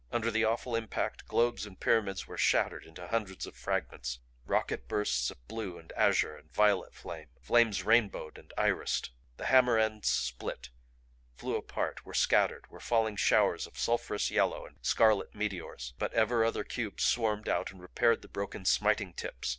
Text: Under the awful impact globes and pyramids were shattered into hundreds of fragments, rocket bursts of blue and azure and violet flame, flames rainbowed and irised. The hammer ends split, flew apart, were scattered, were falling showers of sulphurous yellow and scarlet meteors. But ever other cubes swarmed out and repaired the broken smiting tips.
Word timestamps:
Under 0.11 0.31
the 0.31 0.43
awful 0.43 0.75
impact 0.75 1.27
globes 1.27 1.63
and 1.67 1.79
pyramids 1.79 2.25
were 2.25 2.35
shattered 2.35 2.85
into 2.85 3.05
hundreds 3.09 3.45
of 3.45 3.55
fragments, 3.55 4.17
rocket 4.47 4.87
bursts 4.87 5.29
of 5.29 5.47
blue 5.47 5.77
and 5.77 5.91
azure 5.91 6.35
and 6.37 6.51
violet 6.51 6.95
flame, 6.95 7.29
flames 7.39 7.83
rainbowed 7.83 8.39
and 8.39 8.51
irised. 8.57 9.09
The 9.37 9.45
hammer 9.45 9.77
ends 9.77 10.09
split, 10.09 10.71
flew 11.35 11.55
apart, 11.55 12.03
were 12.03 12.15
scattered, 12.15 12.65
were 12.71 12.79
falling 12.79 13.15
showers 13.15 13.67
of 13.67 13.77
sulphurous 13.77 14.31
yellow 14.31 14.65
and 14.65 14.77
scarlet 14.81 15.35
meteors. 15.35 15.93
But 15.99 16.13
ever 16.15 16.43
other 16.43 16.63
cubes 16.63 17.03
swarmed 17.03 17.47
out 17.47 17.69
and 17.69 17.79
repaired 17.79 18.23
the 18.23 18.27
broken 18.27 18.65
smiting 18.65 19.13
tips. 19.13 19.49